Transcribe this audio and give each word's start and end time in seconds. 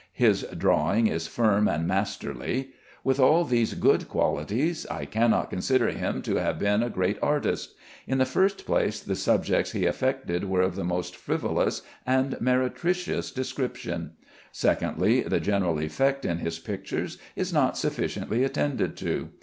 His 0.13 0.41
drawing 0.57 1.05
is 1.05 1.27
firm 1.27 1.67
and 1.67 1.87
masterly. 1.87 2.71
With 3.03 3.19
all 3.19 3.45
these 3.45 3.75
good 3.75 4.09
qualities 4.09 4.87
I 4.87 5.05
cannot 5.05 5.51
consider 5.51 5.89
him 5.89 6.23
to 6.23 6.37
have 6.37 6.57
been 6.57 6.81
a 6.81 6.89
great 6.89 7.19
artist. 7.21 7.75
In 8.07 8.17
the 8.17 8.25
first 8.25 8.65
place, 8.65 8.99
the 8.99 9.13
subjects 9.15 9.73
he 9.73 9.85
affected 9.85 10.45
were 10.49 10.61
of 10.63 10.75
the 10.75 10.83
most 10.83 11.15
frivolous 11.15 11.83
and 12.03 12.35
meretricious 12.41 13.29
description. 13.29 14.13
Secondly, 14.51 15.21
the 15.21 15.39
general 15.39 15.77
effect 15.77 16.25
in 16.25 16.39
his 16.39 16.57
pictures 16.57 17.19
is 17.35 17.53
not 17.53 17.77
sufficiently 17.77 18.43
attended 18.43 18.97
to. 18.97 19.29